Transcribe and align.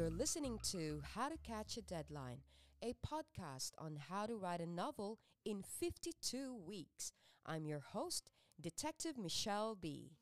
You're 0.00 0.08
listening 0.08 0.58
to 0.70 1.02
How 1.14 1.28
to 1.28 1.36
Catch 1.36 1.76
a 1.76 1.82
Deadline, 1.82 2.38
a 2.82 2.94
podcast 3.06 3.72
on 3.76 3.98
how 4.08 4.24
to 4.24 4.34
write 4.34 4.62
a 4.62 4.66
novel 4.66 5.18
in 5.44 5.62
52 5.62 6.56
weeks. 6.66 7.12
I'm 7.44 7.66
your 7.66 7.80
host, 7.80 8.30
Detective 8.58 9.18
Michelle 9.18 9.74
Bee. 9.74 10.12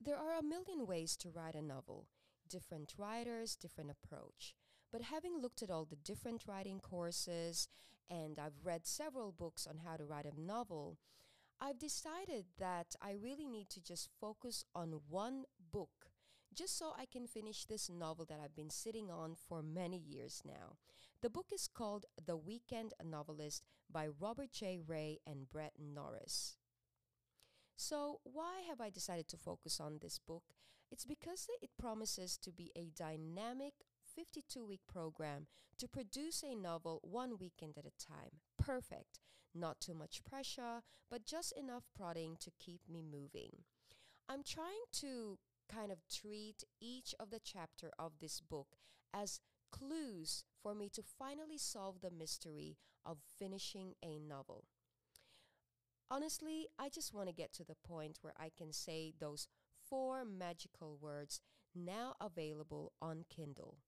There 0.00 0.16
are 0.16 0.38
a 0.38 0.42
million 0.42 0.86
ways 0.86 1.14
to 1.18 1.28
write 1.28 1.54
a 1.54 1.60
novel, 1.60 2.06
different 2.48 2.94
writers, 2.96 3.54
different 3.54 3.90
approach. 3.90 4.54
But 4.90 5.02
having 5.02 5.42
looked 5.42 5.62
at 5.62 5.70
all 5.70 5.84
the 5.84 5.96
different 5.96 6.44
writing 6.48 6.80
courses 6.80 7.68
and 8.10 8.38
I've 8.38 8.64
read 8.64 8.86
several 8.86 9.32
books 9.32 9.66
on 9.66 9.78
how 9.84 9.96
to 9.96 10.04
write 10.04 10.26
a 10.26 10.40
novel, 10.40 10.98
I've 11.60 11.78
decided 11.78 12.46
that 12.58 12.94
I 13.00 13.12
really 13.12 13.46
need 13.46 13.70
to 13.70 13.80
just 13.80 14.08
focus 14.20 14.64
on 14.74 15.00
one 15.08 15.44
book 15.72 16.10
just 16.54 16.78
so 16.78 16.92
I 16.96 17.06
can 17.06 17.26
finish 17.26 17.64
this 17.64 17.90
novel 17.90 18.24
that 18.26 18.38
I've 18.42 18.54
been 18.54 18.70
sitting 18.70 19.10
on 19.10 19.34
for 19.34 19.62
many 19.62 19.98
years 19.98 20.42
now. 20.44 20.76
The 21.20 21.30
book 21.30 21.46
is 21.52 21.68
called 21.68 22.06
The 22.26 22.36
Weekend 22.36 22.92
Novelist 23.04 23.64
by 23.90 24.08
Robert 24.20 24.52
J. 24.52 24.78
Ray 24.86 25.20
and 25.26 25.50
Bret 25.50 25.72
Norris. 25.78 26.56
So, 27.76 28.20
why 28.22 28.60
have 28.68 28.80
I 28.80 28.90
decided 28.90 29.26
to 29.28 29.36
focus 29.36 29.80
on 29.80 29.98
this 30.00 30.18
book? 30.18 30.44
It's 30.92 31.04
because 31.04 31.48
it 31.60 31.70
promises 31.78 32.38
to 32.38 32.52
be 32.52 32.70
a 32.76 32.90
dynamic 32.96 33.74
52 34.14 34.64
week 34.64 34.80
program 34.90 35.46
to 35.78 35.88
produce 35.88 36.42
a 36.42 36.54
novel 36.54 37.00
one 37.02 37.36
weekend 37.38 37.76
at 37.76 37.84
a 37.84 38.04
time. 38.04 38.40
Perfect. 38.58 39.20
Not 39.54 39.80
too 39.80 39.94
much 39.94 40.24
pressure, 40.24 40.82
but 41.10 41.26
just 41.26 41.52
enough 41.52 41.84
prodding 41.96 42.36
to 42.40 42.50
keep 42.58 42.80
me 42.90 43.02
moving. 43.02 43.64
I'm 44.28 44.42
trying 44.42 44.84
to 45.00 45.38
kind 45.72 45.92
of 45.92 45.98
treat 46.12 46.64
each 46.80 47.14
of 47.18 47.30
the 47.30 47.40
chapter 47.42 47.90
of 47.98 48.12
this 48.20 48.40
book 48.40 48.76
as 49.12 49.40
clues 49.70 50.44
for 50.62 50.74
me 50.74 50.88
to 50.90 51.02
finally 51.02 51.58
solve 51.58 52.00
the 52.00 52.10
mystery 52.10 52.76
of 53.04 53.18
finishing 53.38 53.94
a 54.04 54.18
novel. 54.18 54.64
Honestly, 56.10 56.68
I 56.78 56.88
just 56.88 57.14
want 57.14 57.28
to 57.28 57.34
get 57.34 57.52
to 57.54 57.64
the 57.64 57.76
point 57.86 58.18
where 58.22 58.34
I 58.38 58.50
can 58.56 58.72
say 58.72 59.12
those 59.18 59.48
four 59.88 60.24
magical 60.24 60.98
words 61.00 61.40
now 61.74 62.14
available 62.20 62.92
on 63.00 63.24
Kindle. 63.34 63.78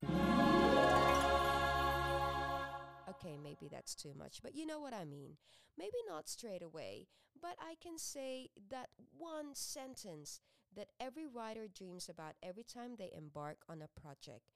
Okay, 3.08 3.38
maybe 3.42 3.68
that's 3.70 3.94
too 3.94 4.12
much, 4.18 4.40
but 4.42 4.54
you 4.54 4.66
know 4.66 4.80
what 4.80 4.92
I 4.92 5.04
mean. 5.04 5.36
Maybe 5.78 5.96
not 6.08 6.28
straight 6.28 6.62
away, 6.62 7.06
but 7.40 7.56
I 7.60 7.74
can 7.82 7.98
say 7.98 8.50
that 8.70 8.88
one 9.16 9.54
sentence 9.54 10.40
that 10.74 10.88
every 11.00 11.26
writer 11.26 11.66
dreams 11.72 12.08
about 12.08 12.34
every 12.42 12.64
time 12.64 12.96
they 12.98 13.10
embark 13.16 13.58
on 13.68 13.80
a 13.82 14.00
project. 14.00 14.50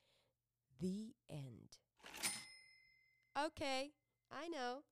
The 0.81 1.15
end. 1.31 1.79
Okay, 3.39 3.93
I 4.31 4.49
know. 4.49 4.83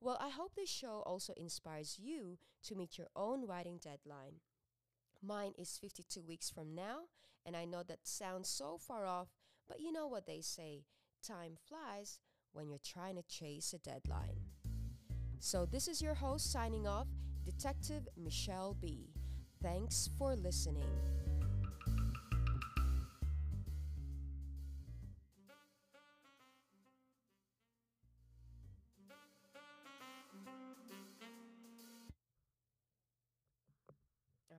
Well, 0.00 0.16
I 0.20 0.30
hope 0.30 0.54
this 0.54 0.70
show 0.70 1.02
also 1.04 1.34
inspires 1.36 1.98
you 2.00 2.38
to 2.64 2.74
meet 2.74 2.96
your 2.96 3.08
own 3.14 3.46
writing 3.46 3.78
deadline. 3.82 4.40
Mine 5.22 5.52
is 5.58 5.78
52 5.78 6.22
weeks 6.22 6.48
from 6.48 6.74
now, 6.74 7.00
and 7.44 7.56
I 7.56 7.64
know 7.64 7.82
that 7.82 8.00
sounds 8.04 8.48
so 8.48 8.78
far 8.78 9.06
off, 9.06 9.28
but 9.68 9.80
you 9.80 9.92
know 9.92 10.06
what 10.06 10.26
they 10.26 10.40
say 10.40 10.84
time 11.26 11.56
flies 11.68 12.18
when 12.52 12.68
you're 12.68 12.78
trying 12.84 13.16
to 13.16 13.22
chase 13.22 13.72
a 13.72 13.78
deadline. 13.78 14.40
So, 15.38 15.64
this 15.64 15.88
is 15.88 16.02
your 16.02 16.14
host 16.14 16.52
signing 16.52 16.86
off, 16.86 17.06
Detective 17.44 18.06
Michelle 18.16 18.74
Bee. 18.74 19.14
Thanks 19.62 20.10
for 20.18 20.36
listening. 20.36 21.29